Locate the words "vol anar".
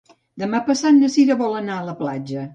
1.45-1.79